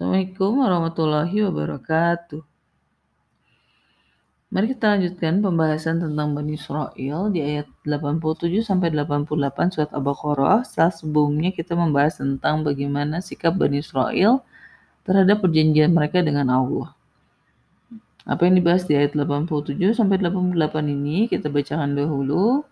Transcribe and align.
Assalamualaikum 0.00 0.64
warahmatullahi 0.64 1.38
wabarakatuh. 1.44 2.40
Mari 4.48 4.72
kita 4.72 4.96
lanjutkan 4.96 5.44
pembahasan 5.44 6.00
tentang 6.00 6.32
Bani 6.32 6.56
Israel 6.56 7.28
di 7.28 7.44
ayat 7.44 7.68
87 7.84 8.64
sampai 8.64 8.96
88 8.96 9.76
surat 9.76 9.92
Al-Baqarah. 9.92 10.64
Setelah 10.64 10.96
sebelumnya 10.96 11.52
kita 11.52 11.76
membahas 11.76 12.16
tentang 12.16 12.64
bagaimana 12.64 13.20
sikap 13.20 13.60
Bani 13.60 13.84
Israel 13.84 14.40
terhadap 15.04 15.44
perjanjian 15.44 15.92
mereka 15.92 16.24
dengan 16.24 16.48
Allah. 16.48 16.96
Apa 18.24 18.48
yang 18.48 18.56
dibahas 18.56 18.88
di 18.88 18.96
ayat 18.96 19.12
87 19.12 19.76
sampai 19.92 20.16
88 20.16 20.80
ini 20.96 21.28
kita 21.28 21.52
bacakan 21.52 21.92
dahulu 21.92 22.64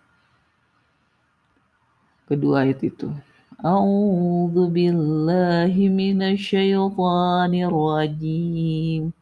kedua 2.25 2.65
ayat 2.65 2.81
itu. 2.81 3.28
A'udzu 3.64 4.68
billahi 4.74 5.88
minasyaitonir 5.88 7.72
rajim. 7.72 9.12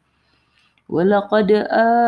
ولقد 0.93 1.51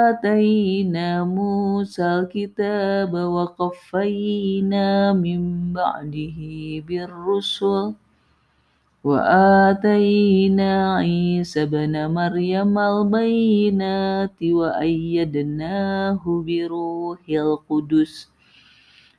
آتينا 0.05 1.23
موسى 1.23 2.05
الكتاب 2.05 3.13
وقفينا 3.13 5.13
من 5.13 5.73
بعده 5.73 6.37
بالرسل 6.87 7.93
وآتينا 9.03 10.95
عيسى 10.95 11.65
بن 11.65 11.93
مريم 12.13 12.79
البينات 12.79 14.37
وأيدناه 14.43 16.21
بروح 16.47 17.19
القدس 17.29 18.28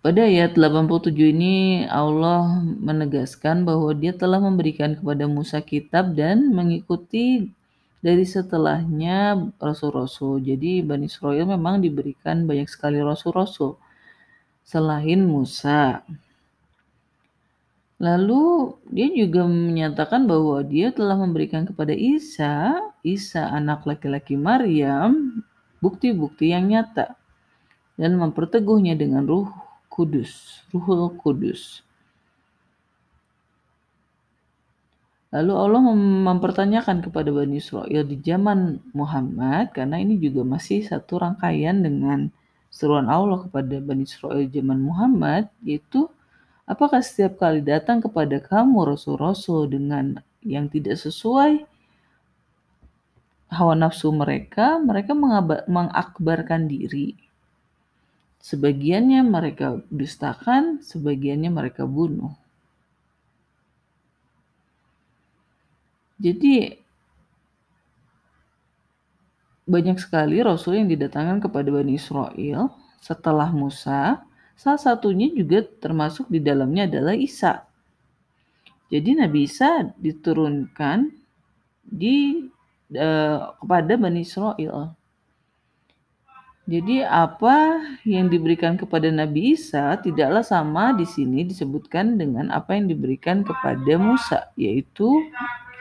Pada 0.00 0.24
ayat 0.24 0.56
87 0.56 1.12
ini 1.12 1.84
Allah 1.84 2.64
menegaskan 2.64 3.68
bahwa 3.68 3.92
dia 3.92 4.16
telah 4.16 4.40
memberikan 4.40 4.96
kepada 4.96 5.28
Musa 5.28 5.60
kitab 5.60 6.16
dan 6.16 6.56
mengikuti 6.56 7.52
dari 8.00 8.24
setelahnya 8.24 9.52
rasul-rasul. 9.60 10.40
Jadi 10.40 10.80
Bani 10.80 11.04
Israel 11.04 11.44
memang 11.44 11.84
diberikan 11.84 12.48
banyak 12.48 12.64
sekali 12.72 12.96
rasul-rasul 13.04 13.76
selain 14.64 15.20
Musa. 15.20 16.00
Lalu 18.00 18.72
dia 18.88 19.08
juga 19.12 19.44
menyatakan 19.44 20.24
bahwa 20.24 20.64
dia 20.64 20.96
telah 20.96 21.20
memberikan 21.20 21.68
kepada 21.68 21.92
Isa, 21.92 22.72
Isa 23.04 23.52
anak 23.52 23.84
laki-laki 23.84 24.32
Maryam, 24.32 25.44
bukti-bukti 25.84 26.56
yang 26.56 26.72
nyata 26.72 27.20
dan 28.00 28.16
memperteguhnya 28.16 28.96
dengan 28.96 29.28
ruh 29.28 29.52
Kudus, 29.90 30.62
Ruhul 30.70 31.18
Kudus. 31.18 31.82
Lalu 35.30 35.52
Allah 35.54 35.82
mempertanyakan 36.26 37.06
kepada 37.06 37.30
Bani 37.30 37.62
Israel 37.62 38.02
di 38.02 38.18
zaman 38.18 38.82
Muhammad, 38.90 39.70
karena 39.70 40.02
ini 40.02 40.18
juga 40.18 40.42
masih 40.42 40.82
satu 40.82 41.22
rangkaian 41.22 41.82
dengan 41.82 42.34
seruan 42.66 43.06
Allah 43.06 43.46
kepada 43.46 43.78
Bani 43.78 44.06
Israel 44.06 44.46
zaman 44.46 44.78
Muhammad, 44.82 45.46
yaitu 45.62 46.10
apakah 46.66 46.98
setiap 46.98 47.38
kali 47.38 47.62
datang 47.62 48.02
kepada 48.02 48.42
kamu 48.42 48.94
rasul-rasul 48.94 49.70
dengan 49.70 50.18
yang 50.42 50.66
tidak 50.66 50.98
sesuai 50.98 51.62
hawa 53.54 53.74
nafsu 53.78 54.10
mereka, 54.14 54.78
mereka 54.82 55.14
mengakbarkan 55.66 56.70
diri 56.70 57.18
Sebagiannya 58.40 59.20
mereka 59.20 59.84
dustakan, 59.92 60.80
sebagiannya 60.80 61.52
mereka 61.52 61.84
bunuh. 61.84 62.32
Jadi 66.20 66.76
banyak 69.64 69.96
sekali 70.02 70.42
rasul 70.44 70.80
yang 70.82 70.88
didatangkan 70.88 71.40
kepada 71.48 71.68
Bani 71.72 71.96
Israel 71.96 72.72
setelah 73.00 73.48
Musa. 73.52 74.20
Salah 74.56 74.80
satunya 74.80 75.32
juga 75.32 75.64
termasuk 75.64 76.28
di 76.28 76.40
dalamnya 76.40 76.84
adalah 76.84 77.16
Isa. 77.16 77.64
Jadi 78.92 79.16
Nabi 79.16 79.48
Isa 79.48 79.88
diturunkan 79.96 81.08
di 81.80 82.44
uh, 82.92 83.38
kepada 83.56 83.92
Bani 83.96 84.20
Israel. 84.20 84.92
Jadi 86.70 87.02
apa 87.02 87.82
yang 88.06 88.30
diberikan 88.30 88.78
kepada 88.78 89.10
Nabi 89.10 89.58
Isa 89.58 89.98
tidaklah 89.98 90.46
sama 90.46 90.94
di 90.94 91.02
sini 91.02 91.42
disebutkan 91.42 92.14
dengan 92.14 92.46
apa 92.54 92.78
yang 92.78 92.86
diberikan 92.86 93.42
kepada 93.42 93.98
Musa, 93.98 94.54
yaitu 94.54 95.10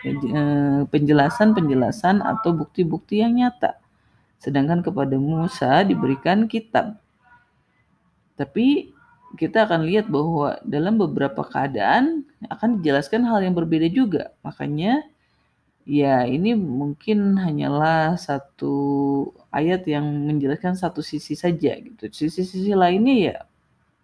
eh, 0.02 0.82
penjelasan-penjelasan 0.90 2.26
atau 2.26 2.58
bukti-bukti 2.58 3.22
yang 3.22 3.38
nyata. 3.38 3.78
Sedangkan 4.42 4.82
kepada 4.82 5.14
Musa 5.22 5.86
diberikan 5.86 6.50
kitab. 6.50 6.98
Tapi 8.34 8.90
kita 9.38 9.70
akan 9.70 9.86
lihat 9.86 10.10
bahwa 10.10 10.58
dalam 10.66 10.98
beberapa 10.98 11.46
keadaan 11.46 12.26
akan 12.50 12.82
dijelaskan 12.82 13.30
hal 13.30 13.46
yang 13.46 13.54
berbeda 13.54 13.86
juga. 13.94 14.34
Makanya 14.42 15.06
Ya, 15.90 16.22
ini 16.30 16.54
mungkin 16.54 17.34
hanyalah 17.42 18.14
satu 18.14 18.76
ayat 19.50 19.82
yang 19.90 20.06
menjelaskan 20.30 20.78
satu 20.78 21.02
sisi 21.02 21.34
saja 21.34 21.74
gitu. 21.82 22.04
Sisi-sisi 22.14 22.78
lainnya 22.78 23.16
ya 23.18 23.36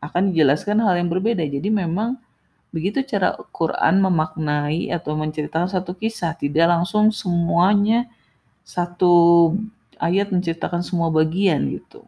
akan 0.01 0.33
dijelaskan 0.33 0.81
hal 0.81 0.97
yang 0.97 1.09
berbeda. 1.13 1.45
Jadi 1.45 1.69
memang 1.69 2.17
begitu 2.73 3.05
cara 3.05 3.37
Quran 3.53 4.01
memaknai 4.01 4.89
atau 4.97 5.13
menceritakan 5.13 5.69
satu 5.69 5.93
kisah, 5.93 6.33
tidak 6.37 6.65
langsung 6.73 7.13
semuanya 7.13 8.09
satu 8.65 9.13
ayat 10.01 10.33
menceritakan 10.33 10.81
semua 10.81 11.13
bagian 11.13 11.61
gitu. 11.69 12.01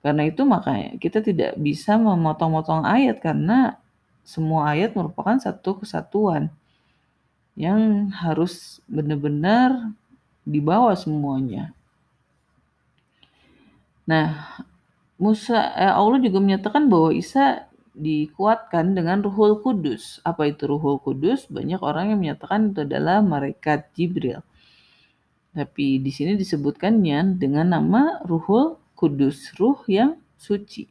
Karena 0.00 0.24
itu 0.30 0.42
makanya 0.48 0.96
kita 0.96 1.20
tidak 1.20 1.60
bisa 1.60 2.00
memotong-motong 2.00 2.88
ayat 2.88 3.20
karena 3.20 3.76
semua 4.24 4.72
ayat 4.72 4.96
merupakan 4.96 5.36
satu 5.36 5.84
kesatuan 5.84 6.48
yang 7.58 8.14
harus 8.14 8.78
benar-benar 8.86 9.90
dibawa 10.46 10.94
semuanya. 10.94 11.74
Nah, 14.06 14.56
Musa 15.18 15.74
eh, 15.74 15.90
Allah 15.90 16.22
juga 16.22 16.38
menyatakan 16.38 16.86
bahwa 16.86 17.10
Isa 17.10 17.66
dikuatkan 17.98 18.94
dengan 18.94 19.26
Ruhul 19.26 19.58
Kudus. 19.58 20.22
Apa 20.22 20.46
itu 20.46 20.70
Ruhul 20.70 21.02
Kudus? 21.02 21.50
Banyak 21.50 21.82
orang 21.82 22.14
yang 22.14 22.22
menyatakan 22.22 22.70
itu 22.70 22.86
adalah 22.86 23.18
malaikat 23.26 23.90
Jibril. 23.98 24.46
Tapi 25.50 25.98
di 25.98 26.14
sini 26.14 26.38
disebutkannya 26.38 27.34
dengan 27.34 27.74
nama 27.74 28.22
Ruhul 28.22 28.78
Kudus, 28.94 29.58
ruh 29.58 29.82
yang 29.90 30.14
suci. 30.38 30.86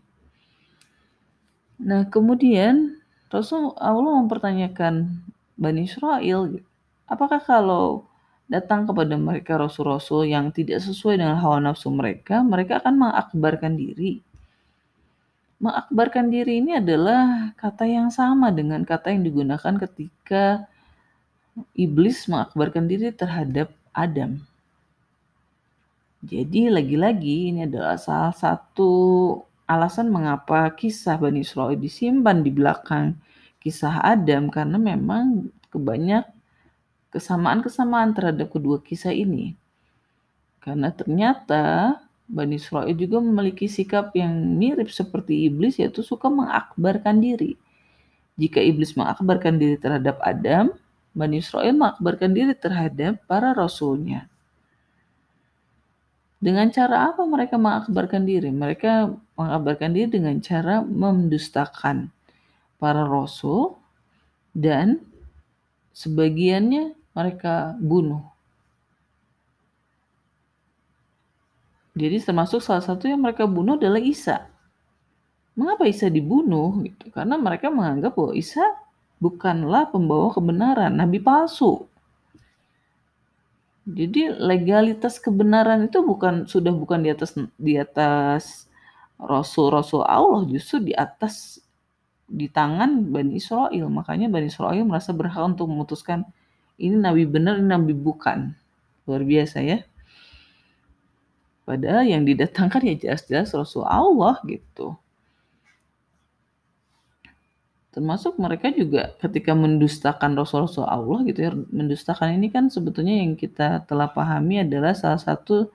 Nah, 1.79 2.11
kemudian 2.11 2.99
Rasul 3.31 3.71
Allah 3.79 4.19
mempertanyakan 4.19 5.23
Bani 5.57 5.89
Israel. 5.89 6.61
Apakah 7.09 7.41
kalau 7.41 8.05
datang 8.47 8.87
kepada 8.87 9.17
mereka 9.19 9.59
rasul-rasul 9.59 10.29
yang 10.29 10.53
tidak 10.55 10.79
sesuai 10.79 11.19
dengan 11.19 11.35
hawa 11.41 11.59
nafsu 11.59 11.91
mereka, 11.91 12.39
mereka 12.45 12.79
akan 12.79 12.95
mengakbarkan 12.95 13.73
diri. 13.75 14.23
Mengakbarkan 15.57 16.29
diri 16.29 16.61
ini 16.61 16.77
adalah 16.77 17.51
kata 17.57 17.89
yang 17.89 18.13
sama 18.13 18.53
dengan 18.53 18.85
kata 18.85 19.09
yang 19.09 19.25
digunakan 19.25 19.73
ketika 19.89 20.69
iblis 21.73 22.29
mengakbarkan 22.29 22.85
diri 22.85 23.09
terhadap 23.09 23.73
Adam. 23.89 24.37
Jadi 26.21 26.69
lagi-lagi 26.69 27.49
ini 27.53 27.65
adalah 27.65 27.97
salah 27.97 28.33
satu 28.33 28.91
alasan 29.65 30.13
mengapa 30.13 30.69
kisah 30.71 31.17
Bani 31.17 31.41
Israel 31.41 31.75
disimpan 31.75 32.45
di 32.45 32.51
belakang 32.53 33.17
kisah 33.67 33.99
Adam 33.99 34.47
karena 34.47 34.79
memang 34.79 35.51
kebanyak 35.67 36.23
kesamaan-kesamaan 37.11 38.15
terhadap 38.15 38.47
kedua 38.47 38.79
kisah 38.79 39.11
ini. 39.11 39.59
Karena 40.63 40.87
ternyata 40.95 41.99
Bani 42.31 42.55
Israel 42.55 42.95
juga 42.95 43.19
memiliki 43.19 43.67
sikap 43.67 44.15
yang 44.15 44.31
mirip 44.55 44.87
seperti 44.87 45.51
iblis 45.51 45.75
yaitu 45.83 45.99
suka 45.99 46.31
mengakbarkan 46.31 47.19
diri. 47.19 47.59
Jika 48.39 48.63
iblis 48.63 48.95
mengakbarkan 48.95 49.59
diri 49.59 49.75
terhadap 49.75 50.15
Adam, 50.23 50.71
Bani 51.11 51.43
Israel 51.43 51.75
mengakbarkan 51.75 52.31
diri 52.31 52.55
terhadap 52.55 53.19
para 53.27 53.51
rasulnya. 53.51 54.31
Dengan 56.39 56.71
cara 56.71 57.11
apa 57.11 57.27
mereka 57.27 57.59
mengakbarkan 57.59 58.23
diri? 58.23 58.47
Mereka 58.47 59.11
mengakbarkan 59.35 59.91
diri 59.91 60.07
dengan 60.07 60.39
cara 60.39 60.79
mendustakan 60.87 62.15
para 62.77 63.05
rasul 63.05 63.77
dan 64.53 65.01
sebagiannya 65.93 66.93
mereka 67.17 67.73
bunuh. 67.81 68.21
Jadi 71.97 72.21
termasuk 72.21 72.61
salah 72.61 72.85
satu 72.85 73.09
yang 73.09 73.25
mereka 73.25 73.49
bunuh 73.49 73.73
adalah 73.73 73.97
Isa. 73.97 74.45
Mengapa 75.57 75.89
Isa 75.89 76.13
dibunuh? 76.13 76.85
Gitu. 76.85 77.09
Karena 77.09 77.41
mereka 77.41 77.73
menganggap 77.73 78.13
bahwa 78.13 78.37
Isa 78.37 78.61
bukanlah 79.17 79.89
pembawa 79.89 80.29
kebenaran, 80.29 80.93
nabi 80.93 81.17
palsu. 81.17 81.89
Jadi 83.87 84.29
legalitas 84.37 85.17
kebenaran 85.17 85.89
itu 85.89 86.05
bukan 86.05 86.45
sudah 86.45 86.75
bukan 86.75 87.01
di 87.01 87.09
atas 87.09 87.33
di 87.57 87.79
atas 87.79 88.69
rasul-rasul 89.17 90.05
Allah, 90.05 90.45
justru 90.45 90.91
di 90.91 90.93
atas 90.93 91.57
di 92.27 92.51
tangan 92.51 93.07
Bani 93.09 93.39
Israel. 93.39 93.87
Makanya 93.87 94.27
Bani 94.27 94.51
Israel 94.51 94.83
merasa 94.83 95.15
berhak 95.15 95.41
untuk 95.57 95.71
memutuskan 95.71 96.27
ini 96.77 96.93
nabi 96.93 97.25
benar, 97.25 97.57
ini 97.57 97.67
nabi 97.71 97.95
bukan. 97.97 98.53
Luar 99.07 99.23
biasa 99.23 99.63
ya. 99.63 99.81
Padahal 101.67 102.07
yang 102.07 102.23
didatangkan 102.23 102.79
ya 102.85 102.95
jelas-jelas 102.95 103.51
Rasul 103.51 103.83
Allah 103.83 104.39
gitu. 104.47 104.95
Termasuk 107.97 108.37
mereka 108.37 108.69
juga 108.69 109.17
ketika 109.17 109.57
mendustakan 109.57 110.37
Rasul-Rasul 110.37 110.85
Allah 110.85 111.17
gitu 111.25 111.39
ya. 111.41 111.51
Mendustakan 111.51 112.37
ini 112.37 112.53
kan 112.53 112.69
sebetulnya 112.69 113.25
yang 113.25 113.33
kita 113.33 113.89
telah 113.89 114.05
pahami 114.05 114.61
adalah 114.61 114.93
salah 114.93 115.17
satu 115.17 115.73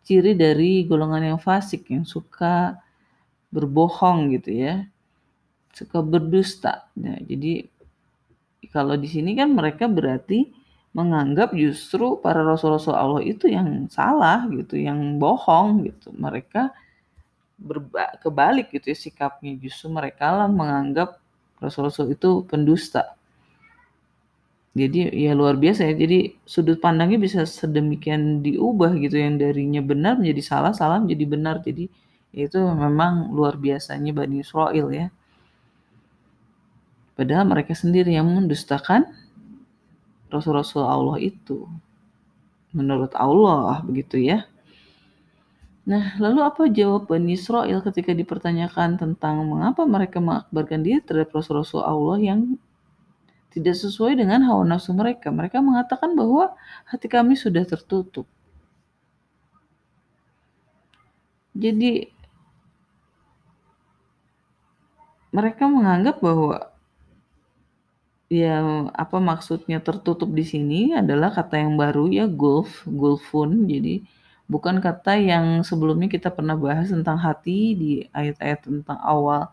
ciri 0.00 0.32
dari 0.32 0.88
golongan 0.88 1.36
yang 1.36 1.38
fasik 1.38 1.92
yang 1.92 2.08
suka 2.08 2.80
berbohong 3.52 4.32
gitu 4.32 4.56
ya. 4.56 4.88
Suka 5.74 6.02
berdusta. 6.02 6.90
Nah, 6.98 7.18
jadi 7.22 7.66
kalau 8.74 8.98
di 8.98 9.08
sini 9.08 9.32
kan 9.38 9.54
mereka 9.54 9.86
berarti 9.86 10.50
menganggap 10.92 11.54
justru 11.54 12.18
para 12.18 12.42
rasul-rasul 12.42 12.96
Allah 12.96 13.22
itu 13.22 13.46
yang 13.46 13.86
salah 13.92 14.48
gitu, 14.50 14.74
yang 14.74 15.20
bohong 15.22 15.86
gitu. 15.86 16.10
Mereka 16.16 16.74
berba 17.58 18.18
kebalik 18.22 18.70
gitu 18.74 18.90
ya 18.90 18.98
sikapnya. 18.98 19.54
Justru 19.58 19.90
mereka 19.90 20.34
lah 20.34 20.48
menganggap 20.50 21.18
Rasul-rasul 21.58 22.14
itu 22.14 22.46
pendusta. 22.46 23.18
Jadi 24.78 25.10
ya 25.10 25.34
luar 25.34 25.58
biasa 25.58 25.90
ya. 25.90 25.94
Jadi 25.98 26.38
sudut 26.46 26.78
pandangnya 26.78 27.18
bisa 27.18 27.42
sedemikian 27.42 28.46
diubah 28.46 28.94
gitu 29.02 29.18
yang 29.18 29.34
darinya 29.42 29.82
benar 29.82 30.22
menjadi 30.22 30.42
salah, 30.42 30.70
salah 30.70 31.02
menjadi 31.02 31.24
benar. 31.26 31.56
Jadi 31.66 31.90
itu 32.30 32.58
memang 32.62 33.34
luar 33.34 33.58
biasanya 33.58 34.14
Bani 34.14 34.38
Israel 34.38 34.86
ya. 34.94 35.10
Padahal 37.18 37.50
mereka 37.50 37.74
sendiri 37.74 38.14
yang 38.14 38.30
mendustakan 38.30 39.10
Rasul-Rasul 40.30 40.86
Allah 40.86 41.18
itu. 41.18 41.66
Menurut 42.70 43.10
Allah 43.18 43.82
begitu 43.82 44.22
ya. 44.22 44.46
Nah, 45.82 46.14
lalu 46.22 46.46
apa 46.46 46.70
jawab 46.70 47.10
Bani 47.10 47.34
Israel 47.34 47.82
ketika 47.82 48.14
dipertanyakan 48.14 49.02
tentang 49.02 49.42
mengapa 49.42 49.82
mereka 49.82 50.22
mengakbarkan 50.22 50.86
diri 50.86 51.02
terhadap 51.02 51.34
Rasul-Rasul 51.34 51.82
Allah 51.82 52.22
yang 52.22 52.40
tidak 53.50 53.74
sesuai 53.74 54.14
dengan 54.14 54.46
hawa 54.46 54.62
nafsu 54.62 54.94
mereka? 54.94 55.34
Mereka 55.34 55.58
mengatakan 55.58 56.14
bahwa 56.14 56.54
hati 56.86 57.10
kami 57.10 57.34
sudah 57.34 57.66
tertutup. 57.66 58.30
Jadi 61.58 62.14
mereka 65.34 65.66
menganggap 65.66 66.22
bahwa 66.22 66.77
ya 68.28 68.60
apa 68.92 69.16
maksudnya 69.20 69.80
tertutup 69.80 70.28
di 70.32 70.44
sini 70.44 70.92
adalah 70.92 71.32
kata 71.32 71.60
yang 71.64 71.74
baru 71.80 72.12
ya 72.12 72.24
gulf, 72.28 72.84
gulfun. 72.84 73.64
Jadi 73.68 74.04
bukan 74.48 74.80
kata 74.84 75.16
yang 75.20 75.64
sebelumnya 75.64 76.08
kita 76.12 76.28
pernah 76.32 76.56
bahas 76.56 76.92
tentang 76.92 77.16
hati 77.20 77.76
di 77.76 77.90
ayat-ayat 78.12 78.60
tentang 78.68 78.98
awal 79.00 79.48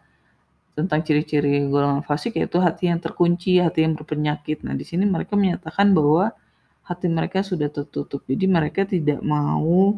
tentang 0.76 1.00
ciri-ciri 1.08 1.72
golongan 1.72 2.04
fasik 2.04 2.36
yaitu 2.36 2.60
hati 2.60 2.92
yang 2.92 3.00
terkunci, 3.00 3.64
hati 3.64 3.88
yang 3.88 3.96
berpenyakit. 3.96 4.60
Nah, 4.68 4.76
di 4.76 4.84
sini 4.84 5.08
mereka 5.08 5.40
menyatakan 5.40 5.96
bahwa 5.96 6.36
hati 6.84 7.08
mereka 7.08 7.42
sudah 7.42 7.72
tertutup. 7.72 8.22
Jadi 8.28 8.46
mereka 8.46 8.84
tidak 8.84 9.24
mau 9.24 9.96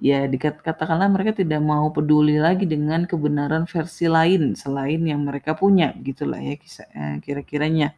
ya 0.00 0.24
dikatakanlah 0.24 1.12
mereka 1.12 1.36
tidak 1.44 1.60
mau 1.60 1.92
peduli 1.92 2.40
lagi 2.40 2.64
dengan 2.64 3.04
kebenaran 3.04 3.68
versi 3.68 4.08
lain 4.08 4.56
selain 4.56 5.04
yang 5.04 5.20
mereka 5.28 5.52
punya 5.52 5.92
gitulah 6.00 6.40
ya 6.40 6.56
eh, 6.56 7.16
kira-kiranya. 7.20 7.92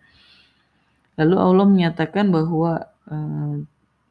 Lalu 1.17 1.37
Allah 1.39 1.67
menyatakan 1.71 2.35
bahwa 2.35 2.91
eh, 3.07 3.57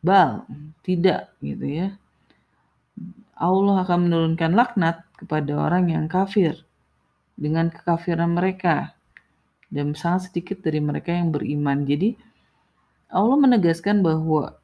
bal 0.02 0.50
tidak 0.82 1.30
gitu 1.46 1.66
ya 1.66 1.88
Allah 3.38 3.86
akan 3.86 4.10
menurunkan 4.10 4.54
laknat 4.54 5.06
kepada 5.18 5.54
orang 5.58 5.94
yang 5.94 6.06
kafir 6.10 6.58
dengan 7.38 7.70
kekafiran 7.70 8.34
mereka 8.34 8.98
dan 9.70 9.94
sangat 9.94 10.30
sedikit 10.30 10.62
dari 10.66 10.82
mereka 10.82 11.14
yang 11.14 11.30
beriman 11.30 11.86
jadi 11.86 12.18
Allah 13.14 13.38
menegaskan 13.38 14.02
bahwa 14.02 14.58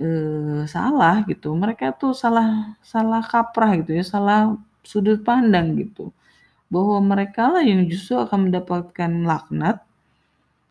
eh, 0.00 0.62
salah 0.66 1.22
gitu 1.28 1.52
mereka 1.52 1.92
tuh 1.92 2.12
salah 2.16 2.74
salah 2.80 3.20
kaprah 3.20 3.70
gitu 3.80 3.92
ya 4.00 4.04
salah 4.04 4.56
sudut 4.80 5.20
pandang 5.20 5.76
gitu 5.76 6.08
bahwa 6.72 6.98
mereka 7.02 7.50
lah 7.52 7.62
yang 7.66 7.84
justru 7.90 8.16
akan 8.16 8.48
mendapatkan 8.48 9.10
laknat 9.28 9.76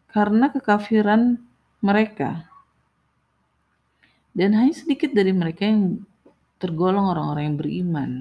karena 0.09 0.45
kekafiran 0.49 1.37
mereka 1.79 2.49
dan 4.33 4.55
hanya 4.55 4.73
sedikit 4.73 5.11
dari 5.11 5.35
mereka 5.35 5.67
yang 5.67 5.99
tergolong 6.61 7.07
orang-orang 7.07 7.43
yang 7.49 7.57
beriman. 7.57 8.11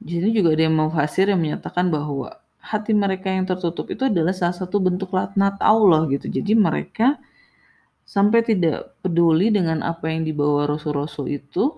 Di 0.00 0.20
juga 0.32 0.52
ada 0.52 0.68
yang 0.68 0.76
mufasir 0.76 1.32
yang 1.32 1.40
menyatakan 1.40 1.88
bahwa 1.88 2.40
hati 2.60 2.92
mereka 2.92 3.32
yang 3.32 3.44
tertutup 3.48 3.88
itu 3.88 4.08
adalah 4.08 4.32
salah 4.36 4.56
satu 4.56 4.80
bentuk 4.80 5.12
laknat 5.12 5.60
Allah 5.60 6.08
gitu. 6.12 6.28
Jadi 6.28 6.52
mereka 6.56 7.16
sampai 8.04 8.40
tidak 8.44 8.94
peduli 9.00 9.48
dengan 9.48 9.80
apa 9.80 10.12
yang 10.12 10.22
dibawa 10.28 10.68
rasul-rasul 10.68 11.26
itu 11.32 11.72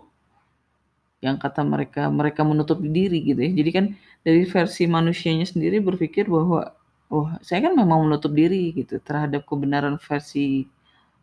yang 1.24 1.40
kata 1.40 1.64
mereka 1.64 2.12
mereka 2.12 2.42
menutup 2.44 2.78
diri 2.82 3.24
gitu 3.24 3.40
ya. 3.40 3.50
Jadi 3.56 3.70
kan 3.72 3.86
dari 4.26 4.42
versi 4.44 4.84
manusianya 4.86 5.46
sendiri 5.48 5.80
berpikir 5.80 6.28
bahwa 6.28 6.76
oh 7.08 7.26
saya 7.40 7.70
kan 7.70 7.74
memang 7.78 8.06
menutup 8.06 8.34
diri 8.34 8.74
gitu 8.76 9.00
terhadap 9.00 9.46
kebenaran 9.48 9.96
versi 10.02 10.68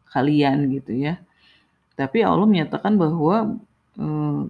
kalian 0.09 0.71
gitu 0.75 0.91
ya. 0.97 1.21
Tapi 1.99 2.25
Allah 2.25 2.47
menyatakan 2.49 2.97
bahwa 2.97 3.59
eh, 4.01 4.41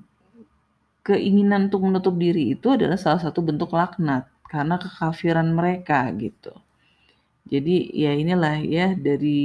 keinginan 1.04 1.68
untuk 1.68 1.82
menutup 1.84 2.16
diri 2.16 2.56
itu 2.56 2.68
adalah 2.72 2.96
salah 2.96 3.20
satu 3.20 3.44
bentuk 3.44 3.76
laknat 3.76 4.24
karena 4.48 4.80
kekafiran 4.80 5.52
mereka 5.52 6.08
gitu. 6.16 6.56
Jadi 7.44 7.92
ya 7.92 8.16
inilah 8.16 8.64
ya 8.64 8.96
dari 8.96 9.42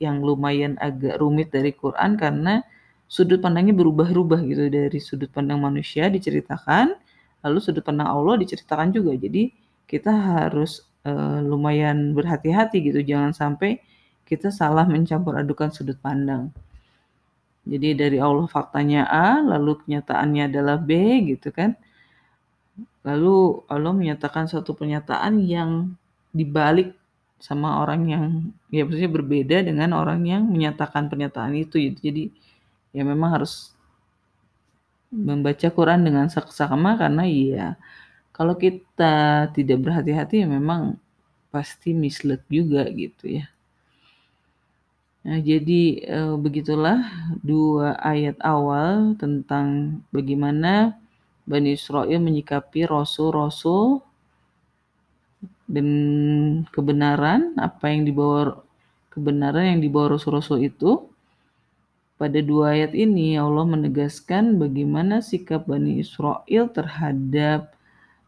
yang 0.00 0.24
lumayan 0.24 0.80
agak 0.80 1.20
rumit 1.20 1.52
dari 1.52 1.76
Quran 1.76 2.16
karena 2.16 2.64
sudut 3.04 3.40
pandangnya 3.44 3.76
berubah-ubah 3.76 4.40
gitu 4.48 4.68
dari 4.72 4.98
sudut 5.00 5.28
pandang 5.32 5.60
manusia 5.60 6.08
diceritakan 6.08 6.96
lalu 7.44 7.58
sudut 7.60 7.84
pandang 7.84 8.08
Allah 8.08 8.40
diceritakan 8.40 8.96
juga. 8.96 9.12
Jadi 9.14 9.52
kita 9.88 10.10
harus 10.10 10.84
uh, 11.04 11.40
lumayan 11.44 12.16
berhati-hati 12.16 12.80
gitu 12.84 13.00
jangan 13.04 13.32
sampai 13.36 13.80
kita 14.28 14.52
salah 14.52 14.84
mencampur 14.84 15.36
adukan 15.36 15.72
sudut 15.72 15.96
pandang. 16.00 16.52
Jadi 17.68 17.96
dari 17.96 18.18
Allah 18.20 18.48
faktanya 18.48 19.04
A, 19.08 19.44
lalu 19.44 19.76
kenyataannya 19.84 20.48
adalah 20.48 20.76
B 20.80 20.92
gitu 21.28 21.52
kan. 21.52 21.76
Lalu 23.04 23.64
Allah 23.68 23.92
menyatakan 23.92 24.48
suatu 24.48 24.72
pernyataan 24.72 25.40
yang 25.44 25.96
dibalik 26.32 26.97
sama 27.38 27.82
orang 27.82 28.02
yang 28.10 28.24
ya 28.74 28.82
maksudnya 28.82 29.10
berbeda 29.10 29.56
dengan 29.62 29.94
orang 29.94 30.20
yang 30.26 30.42
menyatakan 30.46 31.06
pernyataan 31.06 31.54
itu 31.54 31.78
gitu. 31.90 31.98
Jadi 32.10 32.24
ya 32.94 33.02
memang 33.06 33.38
harus 33.38 33.72
membaca 35.08 35.68
Quran 35.72 36.04
dengan 36.04 36.26
saksama 36.28 37.00
karena 37.00 37.24
iya 37.24 37.66
kalau 38.36 38.54
kita 38.54 39.48
tidak 39.56 39.78
berhati-hati 39.82 40.44
ya 40.44 40.48
memang 40.50 40.94
pasti 41.50 41.96
mislead 41.96 42.44
juga 42.46 42.86
gitu 42.92 43.40
ya. 43.40 43.50
Nah, 45.26 45.42
jadi 45.42 45.82
e, 46.06 46.20
begitulah 46.38 47.02
dua 47.42 47.98
ayat 48.00 48.38
awal 48.40 49.18
tentang 49.18 49.98
bagaimana 50.14 50.94
Bani 51.44 51.74
Israel 51.74 52.20
menyikapi 52.22 52.86
rasul-rasul 52.86 54.04
dan 55.68 55.86
kebenaran 56.72 57.52
apa 57.60 57.92
yang 57.92 58.08
dibawa 58.08 58.64
kebenaran 59.12 59.76
yang 59.76 59.80
dibawa 59.84 60.16
rasul-rasul 60.16 60.64
itu 60.64 61.04
pada 62.18 62.40
dua 62.42 62.74
ayat 62.74 62.96
ini 62.98 63.38
Allah 63.38 63.62
menegaskan 63.62 64.58
bagaimana 64.58 65.22
sikap 65.22 65.68
Bani 65.70 66.02
Israel 66.02 66.66
terhadap 66.72 67.78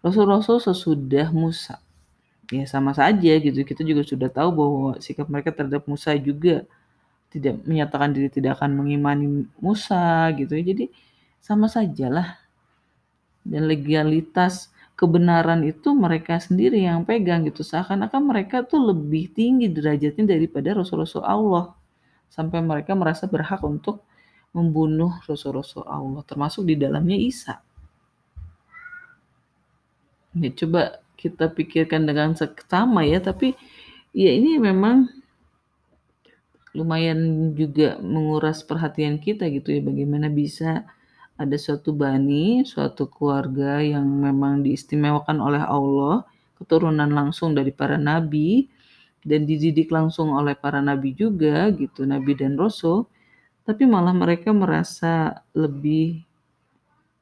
rasul-rasul 0.05 0.63
sesudah 0.63 1.35
Musa. 1.35 1.83
Ya 2.55 2.67
sama 2.71 2.95
saja 2.95 3.35
gitu. 3.39 3.57
Kita 3.67 3.83
juga 3.83 4.07
sudah 4.07 4.31
tahu 4.31 4.51
bahwa 4.55 4.91
sikap 5.03 5.27
mereka 5.27 5.51
terhadap 5.51 5.87
Musa 5.91 6.15
juga 6.15 6.63
tidak 7.31 7.63
menyatakan 7.63 8.11
diri 8.11 8.27
tidak 8.31 8.59
akan 8.59 8.79
mengimani 8.79 9.47
Musa 9.59 10.31
gitu 10.39 10.55
ya. 10.55 10.63
Jadi 10.75 10.85
sama 11.43 11.67
sajalah. 11.67 12.39
Dan 13.41 13.67
legalitas 13.67 14.69
kebenaran 15.01 15.65
itu 15.65 15.97
mereka 15.97 16.37
sendiri 16.37 16.85
yang 16.85 17.09
pegang 17.09 17.49
gitu. 17.49 17.65
Seakan-akan 17.65 18.21
mereka 18.21 18.61
tuh 18.69 18.93
lebih 18.93 19.33
tinggi 19.33 19.73
derajatnya 19.73 20.37
daripada 20.37 20.77
rasul-rasul 20.77 21.25
Allah. 21.25 21.73
Sampai 22.29 22.61
mereka 22.61 22.93
merasa 22.93 23.25
berhak 23.25 23.65
untuk 23.65 24.05
membunuh 24.53 25.17
rasul-rasul 25.25 25.89
Allah. 25.89 26.21
Termasuk 26.29 26.69
di 26.69 26.77
dalamnya 26.77 27.17
Isa. 27.17 27.65
Ya 30.37 30.53
coba 30.53 31.01
kita 31.17 31.49
pikirkan 31.49 32.05
dengan 32.05 32.37
seksama 32.37 33.01
ya. 33.09 33.25
Tapi 33.25 33.57
ya 34.13 34.37
ini 34.37 34.61
memang 34.61 35.09
lumayan 36.77 37.51
juga 37.57 37.97
menguras 38.05 38.61
perhatian 38.69 39.17
kita 39.17 39.49
gitu 39.49 39.73
ya. 39.73 39.81
Bagaimana 39.81 40.29
bisa 40.29 40.85
ada 41.41 41.57
suatu 41.57 41.97
bani, 41.97 42.61
suatu 42.69 43.09
keluarga 43.09 43.81
yang 43.81 44.05
memang 44.05 44.61
diistimewakan 44.61 45.41
oleh 45.41 45.65
Allah, 45.65 46.29
keturunan 46.61 47.09
langsung 47.09 47.57
dari 47.57 47.73
para 47.73 47.97
nabi, 47.97 48.69
dan 49.25 49.49
dididik 49.49 49.89
langsung 49.89 50.37
oleh 50.37 50.53
para 50.53 50.85
nabi 50.85 51.17
juga 51.17 51.73
gitu, 51.73 52.05
nabi 52.05 52.37
dan 52.37 52.61
rasul, 52.61 53.09
tapi 53.65 53.89
malah 53.89 54.13
mereka 54.13 54.53
merasa 54.53 55.41
lebih 55.57 56.25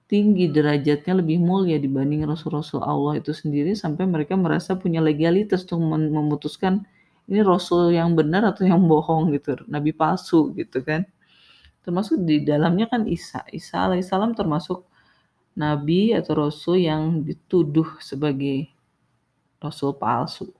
tinggi 0.08 0.48
derajatnya 0.48 1.20
lebih 1.20 1.38
mulia 1.38 1.76
dibanding 1.76 2.24
rasul-rasul 2.24 2.80
Allah 2.80 3.20
itu 3.20 3.30
sendiri 3.36 3.76
sampai 3.76 4.08
mereka 4.08 4.34
merasa 4.40 4.72
punya 4.72 5.04
legalitas 5.04 5.68
untuk 5.68 5.84
memutuskan 5.84 6.88
ini 7.28 7.44
rasul 7.44 7.92
yang 7.92 8.16
benar 8.16 8.40
atau 8.48 8.64
yang 8.64 8.80
bohong? 8.88 9.28
gitu, 9.36 9.60
nabi 9.68 9.92
palsu 9.92 10.48
gitu 10.56 10.80
kan 10.80 11.04
termasuk 11.82 12.20
di 12.22 12.42
dalamnya 12.42 12.86
kan 12.90 13.04
Isa. 13.08 13.42
Isa 13.50 13.88
alaihissalam 13.88 14.34
termasuk 14.34 14.84
nabi 15.58 16.14
atau 16.14 16.46
rasul 16.46 16.86
yang 16.86 17.26
dituduh 17.26 17.98
sebagai 17.98 18.70
rasul 19.58 19.94
palsu. 19.98 20.54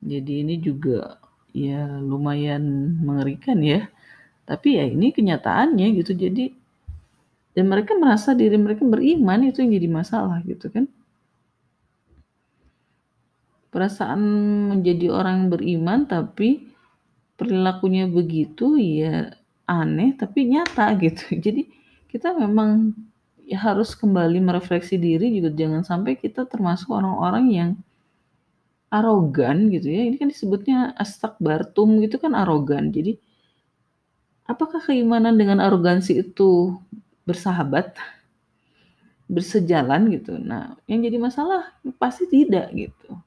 Jadi 0.00 0.44
ini 0.44 0.54
juga 0.60 1.20
ya 1.52 1.88
lumayan 2.00 2.96
mengerikan 3.00 3.60
ya. 3.60 3.88
Tapi 4.48 4.80
ya 4.80 4.84
ini 4.88 5.12
kenyataannya 5.12 5.86
gitu. 6.00 6.12
Jadi 6.16 6.52
dan 7.56 7.72
mereka 7.72 7.96
merasa 7.96 8.36
diri 8.36 8.60
mereka 8.60 8.84
beriman 8.84 9.48
itu 9.48 9.64
yang 9.64 9.72
jadi 9.72 9.88
masalah 9.88 10.44
gitu 10.44 10.68
kan. 10.68 10.84
Perasaan 13.72 14.20
menjadi 14.72 15.12
orang 15.12 15.48
beriman 15.52 16.04
tapi 16.08 16.68
perilakunya 17.36 18.08
begitu 18.08 18.76
ya 18.80 19.36
aneh 19.66 20.14
tapi 20.14 20.46
nyata 20.46 20.94
gitu. 20.98 21.34
Jadi 21.44 21.68
kita 22.10 22.32
memang 22.32 22.94
ya 23.46 23.58
harus 23.62 23.94
kembali 23.94 24.42
merefleksi 24.42 24.98
diri 24.98 25.30
juga 25.38 25.54
jangan 25.54 25.82
sampai 25.86 26.18
kita 26.18 26.46
termasuk 26.50 26.90
orang-orang 26.90 27.44
yang 27.52 27.70
arogan 28.90 29.68
gitu 29.74 29.90
ya. 29.90 30.06
Ini 30.06 30.16
kan 30.16 30.28
disebutnya 30.30 30.94
astakbartum 30.96 32.00
gitu 32.02 32.22
kan 32.22 32.32
arogan. 32.32 32.94
Jadi 32.94 33.18
apakah 34.46 34.78
keimanan 34.82 35.34
dengan 35.36 35.58
arogansi 35.60 36.22
itu 36.22 36.78
bersahabat? 37.26 37.94
bersejalan 39.26 40.06
gitu. 40.14 40.38
Nah, 40.38 40.78
yang 40.86 41.02
jadi 41.02 41.18
masalah 41.18 41.74
pasti 41.98 42.30
tidak 42.30 42.70
gitu. 42.72 43.18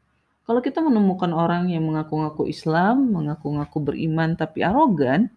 Kalau 0.47 0.65
kita 0.65 0.81
menemukan 0.81 1.29
orang 1.29 1.69
yang 1.69 1.85
mengaku-ngaku 1.85 2.49
Islam, 2.49 3.13
mengaku-ngaku 3.13 3.77
beriman 3.83 4.33
tapi 4.33 4.65
arogan, 4.65 5.29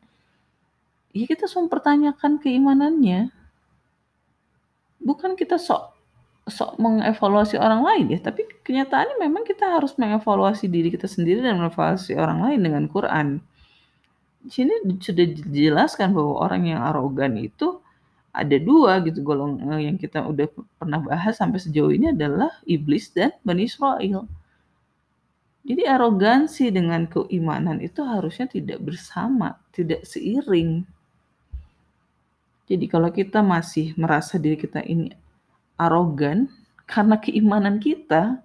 ya 1.12 1.24
kita 1.28 1.48
semua 1.48 1.68
mempertanyakan 1.68 2.40
keimanannya. 2.40 3.32
Bukan 5.02 5.34
kita 5.36 5.60
sok 5.60 5.92
sok 6.42 6.74
mengevaluasi 6.82 7.54
orang 7.54 7.86
lain 7.86 8.18
ya, 8.18 8.18
tapi 8.18 8.42
kenyataannya 8.66 9.22
memang 9.22 9.46
kita 9.46 9.78
harus 9.78 9.94
mengevaluasi 9.94 10.66
diri 10.66 10.90
kita 10.90 11.06
sendiri 11.06 11.38
dan 11.38 11.62
mengevaluasi 11.62 12.18
orang 12.18 12.42
lain 12.42 12.60
dengan 12.66 12.84
Quran. 12.90 13.38
Di 14.42 14.50
sini 14.50 14.74
sudah 14.98 15.26
dijelaskan 15.38 16.10
bahwa 16.10 16.42
orang 16.42 16.62
yang 16.66 16.82
arogan 16.82 17.38
itu 17.38 17.78
ada 18.32 18.56
dua 18.58 18.98
gitu 19.06 19.20
golong 19.22 19.60
yang 19.78 20.00
kita 20.00 20.24
udah 20.24 20.48
pernah 20.80 20.98
bahas 20.98 21.38
sampai 21.38 21.60
sejauh 21.62 21.92
ini 21.94 22.10
adalah 22.10 22.50
iblis 22.66 23.12
dan 23.14 23.30
Bani 23.46 23.68
Israel. 23.68 24.26
Jadi 25.62 25.82
arogansi 25.86 26.74
dengan 26.74 27.06
keimanan 27.06 27.78
itu 27.78 28.02
harusnya 28.02 28.50
tidak 28.50 28.82
bersama, 28.82 29.62
tidak 29.70 30.02
seiring. 30.02 30.82
Jadi 32.70 32.86
kalau 32.86 33.10
kita 33.10 33.42
masih 33.42 33.92
merasa 33.98 34.38
diri 34.38 34.54
kita 34.54 34.80
ini 34.86 35.10
arogan 35.76 36.46
karena 36.86 37.18
keimanan 37.18 37.82
kita, 37.82 38.38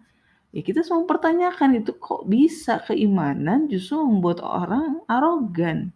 ya 0.52 0.62
kita 0.66 0.82
semua 0.82 1.06
mempertanyakan 1.06 1.84
itu 1.84 1.94
kok 1.96 2.26
bisa 2.26 2.82
keimanan 2.88 3.70
justru 3.70 4.02
membuat 4.02 4.42
orang 4.42 5.06
arogan 5.06 5.94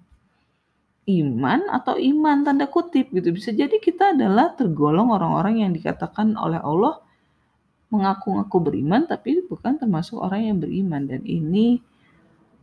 iman 1.09 1.65
atau 1.73 1.97
iman 1.97 2.45
tanda 2.45 2.69
kutip 2.69 3.09
gitu. 3.09 3.33
Bisa 3.33 3.49
jadi 3.51 3.81
kita 3.81 4.13
adalah 4.13 4.53
tergolong 4.53 5.09
orang-orang 5.09 5.65
yang 5.65 5.71
dikatakan 5.73 6.37
oleh 6.37 6.61
Allah 6.61 7.01
mengaku-ngaku 7.91 8.57
beriman 8.63 9.03
tapi 9.03 9.43
bukan 9.43 9.75
termasuk 9.75 10.15
orang 10.21 10.47
yang 10.47 10.57
beriman 10.61 11.03
dan 11.09 11.21
ini 11.27 11.83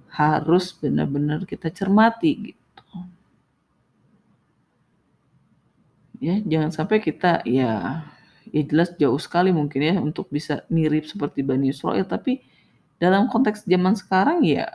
harus 0.08 0.72
benar-benar 0.72 1.44
kita 1.44 1.68
cermati 1.68 2.52
gitu. 2.52 2.67
Ya, 6.18 6.42
jangan 6.42 6.70
sampai 6.75 6.98
kita 6.98 7.46
ya 7.46 8.02
ya 8.48 8.62
jelas 8.64 8.96
jauh 8.96 9.20
sekali 9.20 9.52
mungkin 9.52 9.80
ya 9.84 9.94
untuk 10.00 10.26
bisa 10.32 10.64
mirip 10.72 11.06
seperti 11.06 11.46
Bani 11.46 11.70
Israel. 11.70 12.02
Tapi 12.06 12.42
dalam 12.98 13.30
konteks 13.30 13.62
zaman 13.68 13.94
sekarang 13.94 14.42
ya 14.42 14.66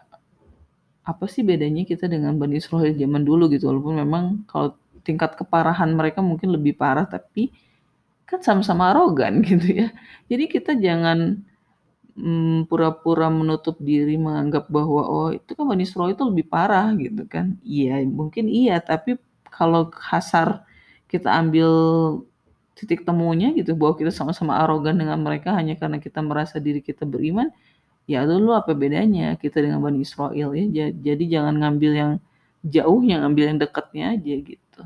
apa 1.04 1.26
sih 1.28 1.44
bedanya 1.44 1.84
kita 1.84 2.08
dengan 2.08 2.40
Bani 2.40 2.60
Israel 2.60 2.96
zaman 2.96 3.28
dulu 3.28 3.52
gitu? 3.52 3.68
Walaupun 3.68 4.00
memang 4.00 4.24
kalau 4.48 4.80
tingkat 5.04 5.36
keparahan 5.36 5.92
mereka 5.92 6.24
mungkin 6.24 6.56
lebih 6.56 6.80
parah 6.80 7.04
tapi 7.04 7.52
kan 8.24 8.40
sama-sama 8.40 8.96
arogan 8.96 9.44
gitu 9.50 9.84
ya. 9.84 9.88
Jadi 10.32 10.44
kita 10.48 10.80
jangan 10.80 11.44
hmm, 12.16 12.72
pura-pura 12.72 13.28
menutup 13.28 13.76
diri 13.84 14.16
menganggap 14.16 14.72
bahwa 14.72 15.04
oh 15.04 15.30
itu 15.36 15.52
kan 15.58 15.66
Bani 15.68 15.84
Israel 15.84 16.16
itu 16.16 16.24
lebih 16.24 16.48
parah 16.48 16.96
gitu 16.96 17.28
kan. 17.28 17.60
Iya 17.68 18.00
mungkin 18.08 18.48
iya 18.48 18.80
tapi 18.80 19.20
kalau 19.52 19.92
kasar 19.92 20.64
kita 21.14 21.30
ambil 21.30 21.70
titik 22.74 23.06
temunya 23.06 23.54
gitu 23.54 23.78
bahwa 23.78 23.94
kita 24.02 24.10
sama-sama 24.10 24.58
arogan 24.66 24.98
dengan 24.98 25.22
mereka 25.22 25.54
hanya 25.54 25.78
karena 25.78 26.02
kita 26.02 26.20
merasa 26.26 26.58
diri 26.58 26.82
kita 26.82 27.06
beriman 27.06 27.54
ya 28.10 28.26
dulu 28.26 28.58
apa 28.58 28.74
bedanya 28.74 29.38
kita 29.38 29.62
dengan 29.62 29.80
Bani 29.86 30.02
Israel 30.02 30.50
ya. 30.58 30.90
Jadi 30.90 31.24
jangan 31.30 31.56
ngambil 31.62 31.92
yang 31.94 32.12
jauh 32.66 33.02
yang 33.06 33.22
ngambil 33.24 33.44
yang 33.54 33.58
dekatnya 33.62 34.04
aja 34.18 34.34
gitu. 34.42 34.82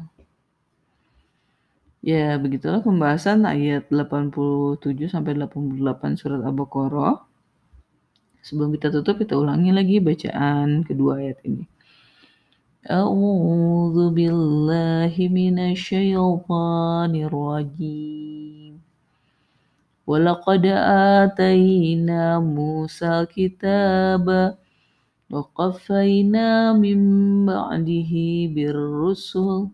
Ya 2.04 2.36
begitulah 2.38 2.84
pembahasan 2.84 3.48
ayat 3.48 3.90
87 3.90 5.08
sampai 5.10 5.34
88 5.40 6.20
surat 6.20 6.44
Al-Baqarah. 6.44 7.24
Sebelum 8.44 8.76
kita 8.76 8.92
tutup 8.94 9.20
kita 9.20 9.36
ulangi 9.36 9.72
lagi 9.76 9.98
bacaan 10.00 10.84
kedua 10.88 11.20
ayat 11.20 11.40
ini 11.48 11.77
A'udzu 12.88 14.16
billahi 14.16 15.28
minasyaitonir 15.28 17.28
rajim 17.28 18.80
ولقد 20.08 20.64
آتينا 21.20 22.40
موسى 22.40 23.20
الكتاب 23.20 24.56
وقفينا 25.32 26.74
من 26.74 27.00
بعده 27.46 28.14
بالرسل 28.56 29.68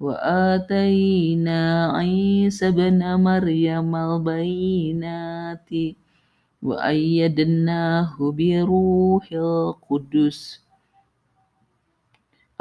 وآتينا 0.00 1.60
عيسى 1.92 2.70
بن 2.70 3.00
مريم 3.20 3.96
البينات 3.96 5.70
وأيدناه 6.62 8.12
بروح 8.16 9.24
القدس. 9.32 10.61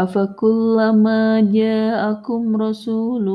أفكلما 0.00 1.40
جاءكم 1.40 2.56
رسول 2.56 3.26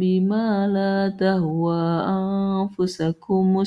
بما 0.00 0.68
لا 0.68 1.08
تهوى 1.08 1.82
أنفسكم 2.18 3.62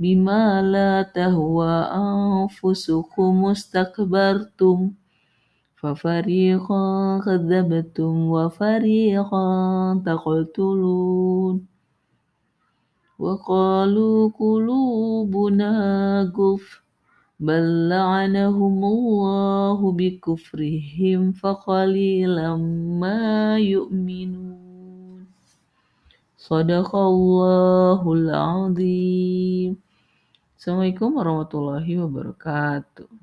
بما 0.00 0.62
لا 0.62 1.02
تهوى 1.02 1.74
أنفسكم 1.94 3.44
استكبرتم 3.44 4.90
ففريقا 5.76 6.84
كذبتم 7.24 8.30
وفريقا 8.30 9.46
تقتلون 10.06 11.66
وقالوا 13.18 14.30
قلوبنا 14.38 15.72
غف 16.36 16.81
بل 17.40 17.88
لعنهم 17.88 18.84
الله 18.84 19.92
بكفرهم 19.92 21.32
فقليلا 21.32 22.56
ما 23.02 23.58
يؤمنون 23.58 25.26
صدق 26.36 26.96
الله 26.96 28.02
العظيم 28.12 29.72
Assalamualaikum 30.58 31.22
warahmatullahi 31.22 32.02
wabarakatuh 32.02 33.21